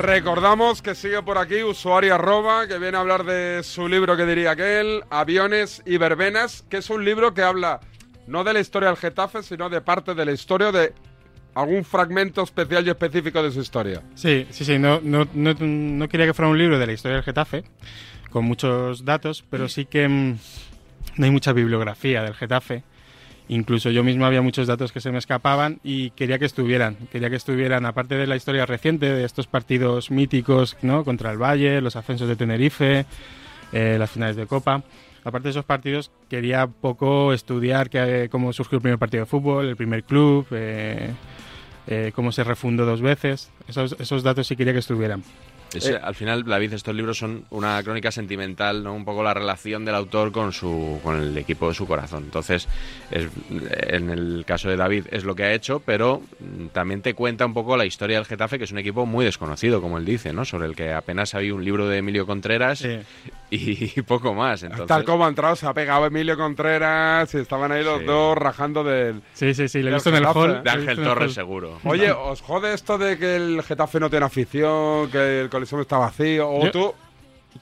[0.00, 4.24] Recordamos que sigue por aquí usuario arroba, que viene a hablar de su libro que
[4.24, 7.80] diría aquel, Aviones y Verbenas, que es un libro que habla
[8.26, 10.94] no de la historia del Getafe, sino de parte de la historia de
[11.54, 14.02] algún fragmento especial y específico de su historia.
[14.14, 14.78] Sí, sí, sí.
[14.78, 17.64] No, no, no, no quería que fuera un libro de la historia del Getafe,
[18.30, 20.38] con muchos datos, pero sí que mm,
[21.16, 22.84] no hay mucha bibliografía del Getafe.
[23.50, 26.94] Incluso yo mismo había muchos datos que se me escapaban y quería que estuvieran.
[27.10, 31.04] Quería que estuvieran, aparte de la historia reciente, de estos partidos míticos ¿no?
[31.04, 33.06] contra el Valle, los ascensos de Tenerife,
[33.72, 34.84] eh, las finales de Copa.
[35.24, 39.66] Aparte de esos partidos, quería poco estudiar que, cómo surgió el primer partido de fútbol,
[39.66, 41.10] el primer club, eh,
[41.88, 43.50] eh, cómo se refundó dos veces.
[43.66, 45.24] Esos, esos datos sí quería que estuvieran.
[45.74, 48.94] Es, al final, David, estos libros son una crónica sentimental, ¿no?
[48.94, 52.24] Un poco la relación del autor con su con el equipo de su corazón.
[52.24, 52.66] Entonces,
[53.10, 57.14] es, en el caso de David es lo que ha hecho, pero mm, también te
[57.14, 60.04] cuenta un poco la historia del Getafe, que es un equipo muy desconocido, como él
[60.04, 60.44] dice, ¿no?
[60.44, 62.84] Sobre el que apenas había un libro de Emilio Contreras
[63.50, 64.62] y, poco más.
[64.62, 68.04] Entonces, Tal como ha entrado, se ha pegado Emilio Contreras y estaban ahí los Sí.
[68.06, 69.20] dos rajando del.
[69.34, 70.62] Sí, sí, sí, lo he visto en el hall.
[70.62, 71.78] De Ángel Torres, seguro.
[71.84, 75.98] Oye, ¿os jode esto de que el Getafe no tiene afición, que el Coliseo está
[75.98, 76.48] vacío?
[76.50, 76.94] ¿O Yo- tú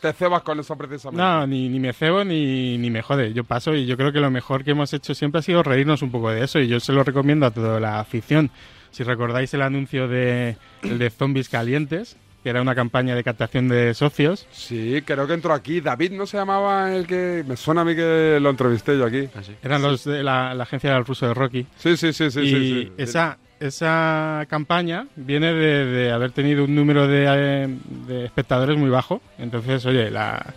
[0.00, 1.20] te cebas con eso precisamente?
[1.22, 3.32] No, ni, ni me cebo ni, ni me jode.
[3.32, 6.02] Yo paso y yo creo que lo mejor que hemos hecho siempre ha sido reírnos
[6.02, 8.50] un poco de eso y yo se lo recomiendo a toda la afición.
[8.90, 13.68] Si recordáis el anuncio de, el de Zombies Calientes, que era una campaña de captación
[13.68, 14.46] de socios.
[14.52, 15.80] Sí, creo que entró aquí.
[15.80, 17.44] David no se llamaba el que.
[17.46, 19.28] Me suena a mí que lo entrevisté yo aquí.
[19.62, 21.66] Eran los de la, la agencia del ruso de Rocky.
[21.76, 22.40] Sí, sí, sí, sí.
[22.40, 22.92] y sí, sí.
[22.96, 27.68] Esa, esa campaña viene de, de haber tenido un número de, eh,
[28.06, 29.20] de espectadores muy bajo.
[29.38, 30.54] Entonces, oye, la,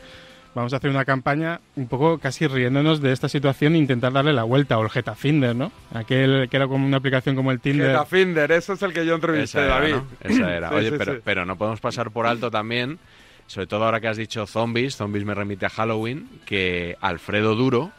[0.53, 4.33] vamos a hacer una campaña un poco casi riéndonos de esta situación e intentar darle
[4.33, 4.77] la vuelta.
[4.77, 5.71] O el Getafinder, ¿no?
[5.93, 7.87] Aquel que era como una aplicación como el Tinder.
[7.91, 9.95] Getafinder, ese es el que yo entrevisté, Esa era, David.
[9.95, 10.05] ¿no?
[10.21, 10.69] Esa era.
[10.71, 11.19] Sí, Oye, sí, pero, sí.
[11.23, 12.99] pero no podemos pasar por alto también,
[13.47, 17.91] sobre todo ahora que has dicho zombies, zombies me remite a Halloween, que Alfredo Duro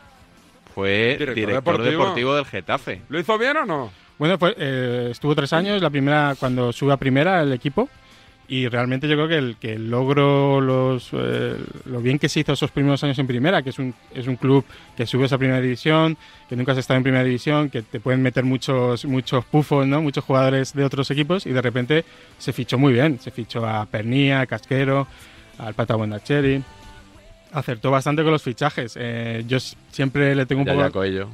[0.75, 1.91] fue Director director, deportivo.
[2.03, 2.35] deportivo.
[2.37, 3.03] del Getafe.
[3.11, 4.02] ¿Lo hizo bien o no?
[4.18, 7.88] Bueno, pues eh, estuvo tres años, la primera cuando sube a primera el equipo.
[8.48, 12.40] Y realmente yo creo que el, que el logro, los, eh, lo bien que se
[12.40, 14.62] hizo esos primeros años en primera, que es un, es un club
[14.94, 16.18] que sube a esa primera división,
[16.51, 20.03] que nunca has estado en primera división, que te pueden meter muchos, muchos pufos, ¿no?
[20.03, 22.05] muchos jugadores de otros equipos, y de repente
[22.37, 23.18] se fichó muy bien.
[23.20, 25.07] Se fichó a Pernía, a Casquero,
[25.59, 26.62] al Pata Buendacheri.
[27.53, 28.98] Acertó bastante con los fichajes.
[29.01, 31.07] Eh, yo siempre le tengo un Ya, poco.
[31.07, 31.25] ya.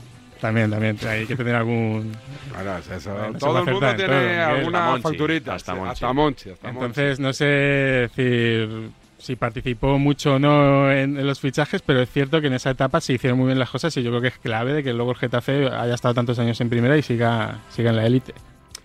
[0.41, 0.97] También, también.
[1.09, 2.13] Hay que tener algún.
[2.55, 3.13] Bueno, es eso.
[3.13, 5.55] Bueno, Todo el mundo tiene todo, alguna Hasta Monchi, facturita.
[5.55, 5.91] hasta Monchi.
[5.91, 6.51] Hasta Monchi.
[6.51, 6.79] hasta Monchi.
[6.87, 12.09] Entonces, no sé decir si participó mucho o no en, en los fichajes, pero es
[12.11, 14.29] cierto que en esa etapa se hicieron muy bien las cosas y yo creo que
[14.29, 17.59] es clave de que luego el Getafe haya estado tantos años en primera y siga,
[17.71, 18.33] siga en la élite.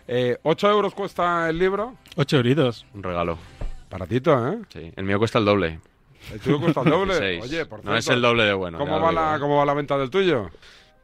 [0.07, 1.93] Eh, ¿8 euros cuesta el libro?
[2.15, 2.85] 8 euritos.
[2.95, 3.37] Un regalo.
[3.91, 4.57] Baratito, ¿eh?
[4.69, 5.79] Sí, el mío cuesta el doble.
[6.33, 7.13] ¿El tuyo cuesta el doble?
[7.19, 7.43] 16.
[7.43, 8.79] Oye, por No cierto, es el doble de bueno.
[8.79, 10.49] ¿Cómo va, la, ¿Cómo va la venta del tuyo?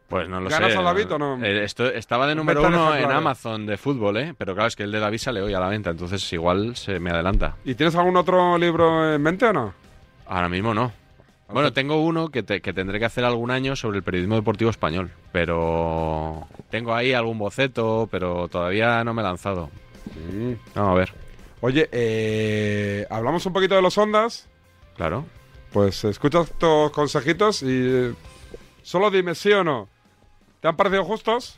[0.09, 0.77] Pues no lo ¿Ganas sé.
[0.77, 1.43] a David o no?
[1.45, 3.11] Eh, esto estaba de número uno en.
[3.11, 4.33] Amazon de fútbol, ¿eh?
[4.37, 6.99] Pero claro, es que el de David sale hoy a la venta, entonces igual se
[6.99, 7.55] me adelanta.
[7.63, 9.73] ¿Y tienes algún otro libro en mente o no?
[10.25, 10.91] Ahora mismo no.
[11.51, 14.69] Bueno, tengo uno que, te- que tendré que hacer algún año sobre el periodismo deportivo
[14.69, 19.69] español, pero tengo ahí algún boceto, pero todavía no me he lanzado.
[20.75, 21.13] Vamos a ver.
[21.61, 24.47] Oye, eh, hablamos un poquito de los ondas.
[24.95, 25.25] Claro.
[25.73, 28.13] Pues escucha estos consejitos y
[28.83, 29.87] solo dime sí o no.
[30.61, 31.57] ¿Te han parecido justos?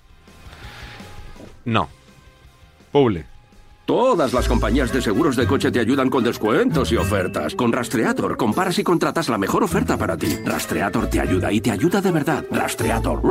[1.66, 1.90] No.
[2.92, 3.26] Publi.
[3.86, 7.56] Todas las compañías de seguros de coche te ayudan con descuentos y ofertas.
[7.56, 10.38] Con Rastreator comparas y contratas la mejor oferta para ti.
[10.46, 12.46] Rastreator te ayuda y te ayuda de verdad.
[12.52, 13.22] Rastreator.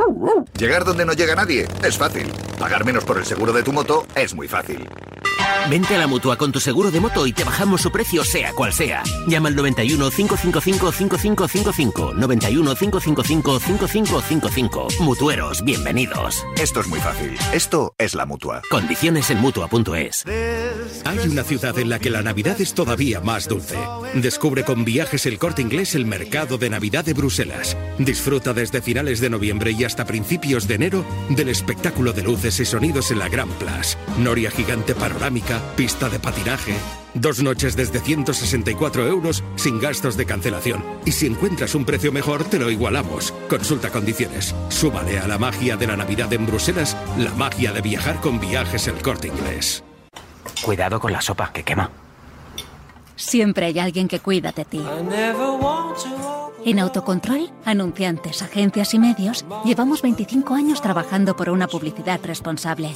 [0.57, 2.31] Llegar donde no llega nadie es fácil.
[2.59, 4.87] Pagar menos por el seguro de tu moto es muy fácil.
[5.69, 8.51] Vente a la mutua con tu seguro de moto y te bajamos su precio, sea
[8.53, 9.03] cual sea.
[9.27, 12.13] Llama al 91 555 5555.
[12.15, 14.87] 91 555 5555.
[15.01, 16.45] Mutueros, bienvenidos.
[16.59, 17.37] Esto es muy fácil.
[17.53, 18.61] Esto es la mutua.
[18.69, 20.25] Condiciones en mutua.es.
[21.05, 23.77] Hay una ciudad en la que la Navidad es todavía más dulce.
[24.13, 27.77] Descubre con viajes el corte inglés el mercado de Navidad de Bruselas.
[27.97, 32.65] Disfruta desde finales de noviembre y hasta principios de enero del espectáculo de luces y
[32.65, 33.97] sonidos en la Gran Place.
[34.19, 36.75] Noria gigante panorámica, pista de patinaje.
[37.13, 40.83] Dos noches desde 164 euros sin gastos de cancelación.
[41.05, 43.33] Y si encuentras un precio mejor, te lo igualamos.
[43.49, 44.55] Consulta condiciones.
[44.69, 48.87] Súmale a la magia de la Navidad en Bruselas la magia de viajar con viajes
[48.87, 49.83] el corte inglés.
[50.63, 51.91] Cuidado con la sopa, que quema.
[53.15, 54.81] Siempre hay alguien que cuida de ti.
[56.65, 62.95] En Autocontrol, anunciantes, agencias y medios, llevamos 25 años trabajando por una publicidad responsable.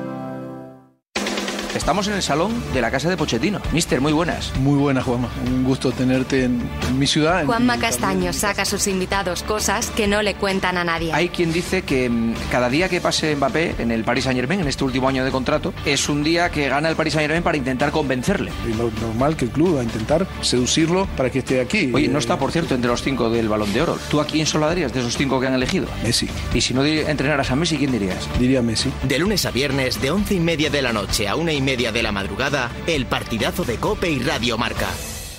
[1.75, 3.61] Estamos en el salón de la casa de Pochettino.
[3.71, 4.51] Mister, muy buenas.
[4.57, 5.29] Muy buena, Juanma.
[5.47, 7.41] Un gusto tenerte en, en mi ciudad.
[7.41, 11.13] en- Juanma Castaño saca a sus invitados cosas que no le cuentan a nadie.
[11.13, 14.59] Hay quien dice que mm, cada día que pase Mbappé en el Paris Saint Germain,
[14.59, 17.43] en este último año de contrato, es un día que gana el Paris Saint Germain
[17.43, 18.51] para intentar convencerle.
[18.69, 21.89] Y lo normal que el club va a intentar seducirlo para que esté aquí.
[21.93, 23.97] Oye, no Eh, está, por cierto, entre los cinco del Balón de Oro.
[24.09, 25.87] ¿Tú a quién solo darías de esos cinco que han elegido?
[26.03, 26.27] Messi.
[26.53, 28.27] Y si no entrenaras a Messi, ¿quién dirías?
[28.37, 28.91] Diría Messi.
[29.03, 31.91] De lunes a viernes, de once y media de la noche a una y media
[31.91, 34.89] de la madrugada, el partidazo de Cope y Radio Marca.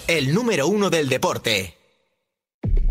[0.06, 1.76] El número uno del deporte.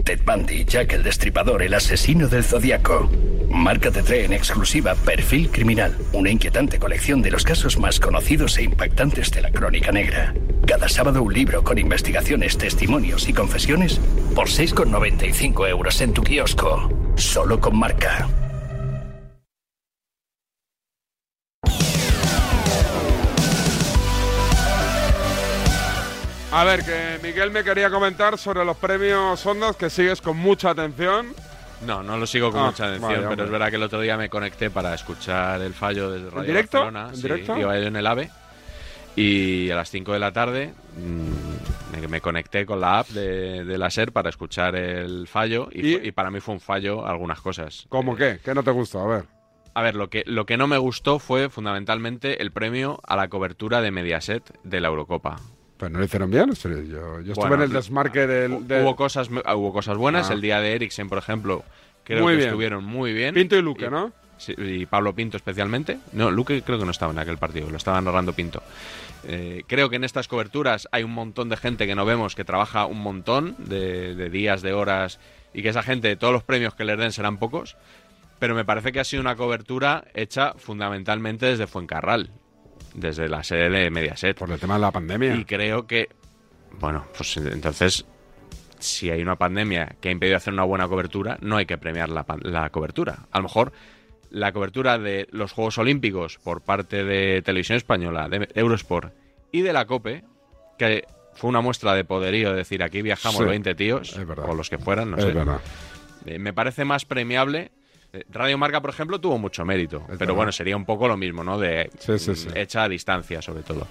[0.03, 3.09] Ted Bundy, Jack el Destripador, el asesino del Zodíaco.
[3.49, 8.57] Marca te trae en exclusiva Perfil Criminal, una inquietante colección de los casos más conocidos
[8.57, 10.33] e impactantes de la crónica negra.
[10.65, 13.99] Cada sábado un libro con investigaciones, testimonios y confesiones
[14.33, 16.89] por 6,95 euros en tu kiosco.
[17.15, 18.27] Solo con Marca.
[26.53, 30.71] A ver, que Miguel me quería comentar sobre los premios Ondas, que sigues con mucha
[30.71, 31.33] atención.
[31.85, 34.01] No, no lo sigo con Ah, mucha atención, vale, pero es verdad que el otro
[34.01, 36.77] día me conecté para escuchar el fallo desde Radio directo?
[36.79, 37.09] Barcelona.
[37.09, 37.57] ¿En sí, directo?
[37.57, 38.29] iba yo en el AVE.
[39.15, 43.77] Y a las 5 de la tarde mm, me, conecté con la app de, de
[43.77, 47.85] la SER para escuchar el fallo y para mí fue un fallo algunas cosas.
[47.89, 48.39] ¿Cómo qué?
[48.43, 48.99] ¿Qué no te gustó?
[49.01, 49.25] A ver.
[49.73, 53.29] A ver, lo que, lo que no me gustó fue fundamentalmente el premio a la
[53.29, 55.37] cobertura de Mediaset de la Eurocopa.
[55.81, 56.45] Pues no lo hicieron bien.
[56.53, 58.67] Yo, estuve en el desmarque del.
[58.67, 60.29] de- Hubo cosas, hubo cosas buenas.
[60.29, 60.33] Ah.
[60.33, 61.63] El día de Eriksen, por ejemplo,
[62.03, 62.49] creo Muy que bien.
[62.49, 63.33] estuvieron muy bien.
[63.33, 64.13] Pinto y Luque, ¿no?
[64.37, 65.97] Sí, y Pablo Pinto especialmente.
[66.13, 68.61] No, Luque creo que no estaba en aquel partido, lo estaba narrando Pinto.
[69.27, 72.43] Eh, creo que en estas coberturas hay un montón de gente que no vemos que
[72.45, 75.19] trabaja un montón de, de días, de horas,
[75.51, 77.75] y que esa gente, todos los premios que les den serán pocos.
[78.37, 82.29] Pero me parece que ha sido una cobertura hecha fundamentalmente desde Fuencarral,
[82.93, 84.37] desde la sede de Mediaset.
[84.37, 85.35] Por el tema de la pandemia.
[85.35, 86.09] Y creo que,
[86.79, 88.05] bueno, pues entonces,
[88.79, 92.09] si hay una pandemia que ha impedido hacer una buena cobertura, no hay que premiar
[92.09, 93.19] la, la cobertura.
[93.31, 93.71] A lo mejor
[94.29, 99.13] la cobertura de los Juegos Olímpicos por parte de Televisión Española, de Eurosport
[99.51, 100.23] y de la COPE,
[100.77, 104.69] que fue una muestra de poderío, de decir, aquí viajamos Sí, 20 tíos, o los
[104.69, 105.31] que fueran, no Es sé.
[105.33, 105.59] verdad.
[106.25, 107.71] Eh, me parece más premiable.
[108.13, 110.03] Eh, Radio Marca, por ejemplo, tuvo mucho mérito.
[110.07, 110.33] pero verdad.
[110.35, 111.57] bueno, sería un poco lo mismo, ¿no?
[111.57, 112.47] De Sí, sí, sí.
[112.55, 113.87] hecha a distancia, sobre todo.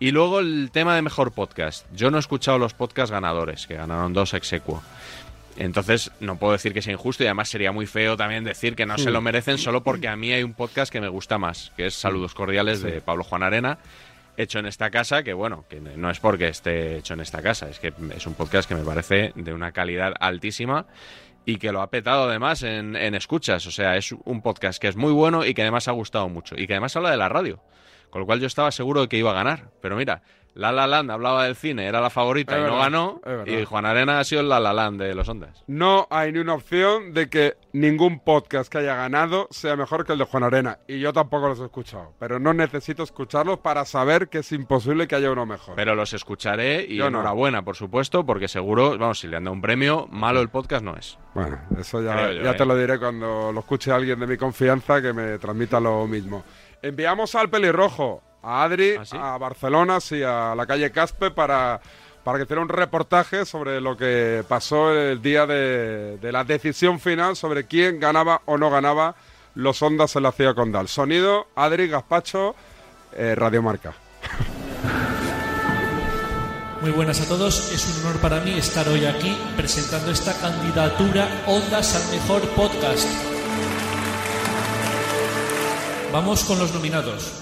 [0.00, 1.86] Y luego el tema de mejor podcast.
[1.94, 4.82] Yo no he escuchado los podcasts ganadores, que ganaron dos ex equo.
[5.56, 8.86] Entonces, no puedo decir que sea injusto y además sería muy feo también decir que
[8.86, 9.12] no se Mm.
[9.12, 11.94] lo merecen solo porque a mí hay un podcast que me gusta más, que es
[11.94, 13.78] Saludos Cordiales de Pablo Juan Arena,
[14.36, 17.68] hecho en esta casa, que bueno, que no es porque esté hecho en esta casa,
[17.68, 20.86] es que es un podcast que me parece de una calidad altísima
[21.44, 23.66] y que lo ha petado además en, en escuchas.
[23.66, 26.56] O sea, es un podcast que es muy bueno y que además ha gustado mucho
[26.56, 27.60] y que además habla de la radio
[28.14, 29.72] Con lo cual yo estaba seguro de que iba a ganar.
[29.80, 30.22] Pero mira,
[30.54, 33.20] La La Land hablaba del cine, era la favorita Es y no ganó.
[33.44, 35.64] Y Juan Arena ha sido el La La Land de los Ondas.
[35.66, 40.12] No hay ni una opción de que ningún podcast que haya ganado sea mejor que
[40.12, 40.78] el de Juan Arena.
[40.86, 42.12] Y yo tampoco los he escuchado.
[42.20, 45.74] Pero no necesito escucharlos para saber que es imposible que haya uno mejor.
[45.74, 47.18] Pero los escucharé y Yo no.
[47.18, 50.84] enhorabuena, por supuesto, porque seguro, vamos, si le han dado un premio, malo el podcast
[50.84, 51.18] no es.
[51.34, 52.54] Bueno, eso ya, yo, ya ¿eh?
[52.54, 56.44] te lo diré cuando lo escuche alguien de mi confianza que me transmita lo mismo.
[56.84, 61.80] Enviamos al pelirrojo, a Adri, ¿Ah, a Barcelona, sí, a la calle Caspe para,
[62.22, 67.00] para que hiciera un reportaje sobre lo que pasó el día de, de la decisión
[67.00, 69.14] final sobre quién ganaba o no ganaba
[69.54, 70.88] los Ondas en la ciudad condal.
[70.88, 72.54] Sonido, Adri, Gaspacho,
[73.14, 73.94] eh, Radio Marca.
[76.82, 81.26] Muy buenas a todos, es un honor para mí estar hoy aquí presentando esta candidatura
[81.46, 83.33] Ondas al mejor podcast.
[86.14, 87.32] Vamos con los nominados.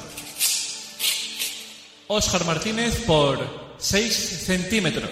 [2.07, 3.39] Óscar Martínez por
[3.77, 4.15] 6
[4.47, 5.11] centímetros.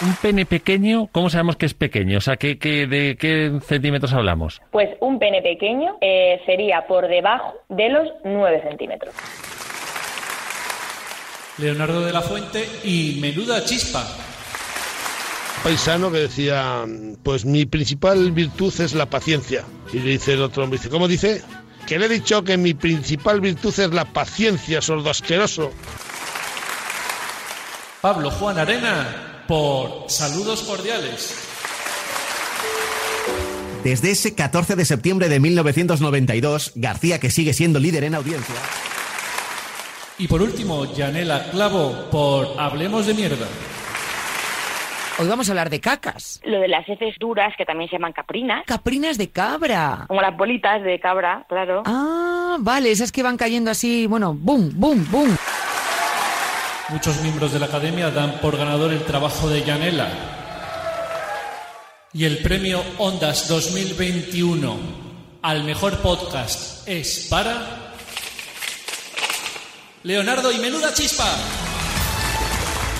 [0.00, 2.18] Un pene pequeño, ¿cómo sabemos que es pequeño?
[2.18, 4.62] O sea, ¿qué, qué- ¿de qué centímetros hablamos?
[4.70, 9.12] Pues un pene pequeño eh, sería por debajo de los 9 centímetros.
[11.58, 14.06] Leonardo de la Fuente y Menuda Chispa.
[15.64, 16.84] paisano que decía,
[17.24, 19.64] pues mi principal virtud es la paciencia.
[19.92, 21.42] Y le dice el otro hombre, dice, ¿cómo dice?
[21.86, 25.70] Que le he dicho que mi principal virtud es la paciencia, sordo asqueroso.
[28.00, 31.34] Pablo Juan Arena por Saludos Cordiales.
[33.82, 38.54] Desde ese 14 de septiembre de 1992, García, que sigue siendo líder en audiencia,
[40.16, 43.46] Y por último, Yanela Clavo por Hablemos de Mierda.
[45.16, 46.40] Hoy vamos a hablar de cacas.
[46.44, 48.64] Lo de las heces duras, que también se llaman caprinas.
[48.66, 50.06] Caprinas de cabra.
[50.08, 51.84] Como las bolitas de cabra, claro.
[51.86, 55.36] Ah, vale, esas que van cayendo así, bueno, boom, boom, boom.
[56.88, 60.08] Muchos miembros de la academia dan por ganador el trabajo de Yanela.
[62.12, 64.76] Y el premio Ondas 2021
[65.42, 67.92] al mejor podcast es para
[70.02, 71.24] Leonardo y Menuda Chispa.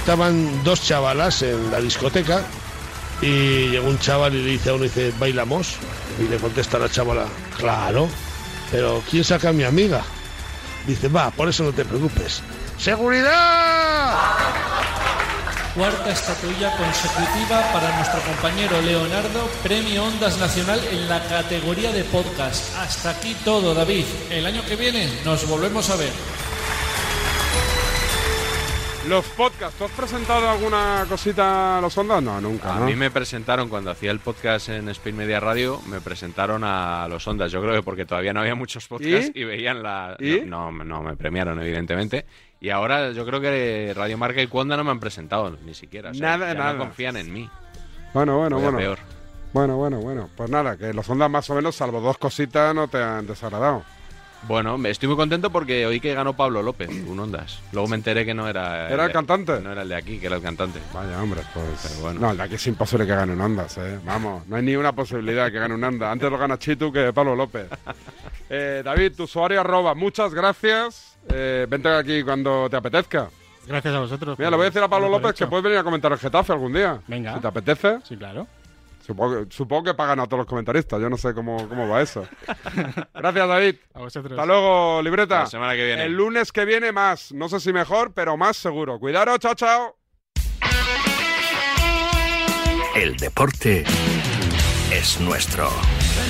[0.04, 2.42] Estaban dos chavalas en la discoteca
[3.22, 5.76] y llegó un chaval y le dice a uno, dice, ¿bailamos?
[6.20, 7.24] Y le contesta la chavala,
[7.56, 8.10] claro,
[8.70, 10.02] pero ¿quién saca a mi amiga?
[10.86, 12.42] Dice, va, por eso no te preocupes.
[12.78, 14.12] ¡Seguridad!
[15.74, 22.76] Cuarta estatuilla consecutiva para nuestro compañero Leonardo, Premio Ondas Nacional en la categoría de podcast.
[22.76, 24.04] Hasta aquí todo, David.
[24.28, 26.12] El año que viene nos volvemos a ver.
[29.08, 32.22] Los podcasts, ¿tú has presentado alguna cosita a los Ondas?
[32.22, 32.74] No, nunca.
[32.74, 32.86] A ¿no?
[32.86, 37.26] mí me presentaron, cuando hacía el podcast en Spain Media Radio, me presentaron a los
[37.28, 37.52] Ondas.
[37.52, 39.40] Yo creo que porque todavía no había muchos podcasts ¿Y?
[39.40, 40.16] y, veían la...
[40.18, 40.40] ¿Y?
[40.40, 42.24] No, no, no, me premiaron, evidentemente.
[42.60, 46.10] Y ahora yo creo que Radio Marca y Cuonda no me han presentado, ni siquiera.
[46.10, 46.72] O sea, Nada, ya nada.
[46.72, 47.50] No confían en mí.
[48.14, 48.78] Bueno, bueno, bueno.
[48.78, 48.98] peor.
[49.52, 50.30] Bueno, bueno, bueno.
[50.34, 53.82] Pues nada, que los Ondas más o menos, salvo dos cositas, no te han desagradado.
[54.46, 57.60] Bueno, me- estoy muy contento porque oí que ganó Pablo López, un Ondas.
[57.72, 58.90] Luego me enteré que no era...
[58.90, 59.58] ¿Era el cantante?
[59.60, 60.80] No era el de aquí, que era el cantante.
[60.92, 61.66] Vaya, hombre, pues...
[61.88, 62.20] Pero bueno.
[62.20, 63.98] No, el de aquí es imposible que gane un Ondas, ¿eh?
[64.04, 66.12] Vamos, no hay ni una posibilidad de que gane un Ondas.
[66.12, 67.66] Antes lo gana Chitu que Pablo López.
[68.50, 71.16] Eh, David, tu usuario arroba, muchas gracias.
[71.30, 73.28] Eh, vente aquí cuando te apetezca.
[73.66, 74.38] Gracias a vosotros.
[74.38, 76.52] Mira, le voy a decir a Pablo López que puedes venir a comentar el Getafe
[76.52, 77.00] algún día.
[77.08, 77.34] Venga.
[77.34, 77.98] Si te apetece.
[78.06, 78.46] Sí, claro.
[79.04, 81.00] Supongo, que- supongo que pagan a todos los comentaristas.
[81.00, 82.26] Yo no sé cómo, cómo va eso.
[83.14, 83.76] Gracias, David.
[83.92, 84.32] A vosotros.
[84.32, 85.40] Hasta luego, libreta.
[85.40, 86.04] La semana que viene.
[86.04, 87.32] El lunes que viene más.
[87.32, 88.98] No sé si mejor, pero más seguro.
[88.98, 89.96] Cuidaros, chao, chao.
[92.96, 93.84] El deporte
[94.92, 95.68] es nuestro.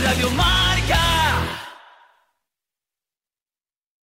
[0.03, 1.14] Radio Marca.